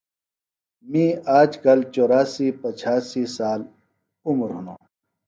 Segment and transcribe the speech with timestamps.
[0.89, 1.05] می
[1.39, 3.61] آجکل چوراسی پچھاسی سال
[4.27, 4.79] عُمر ہِنوۡ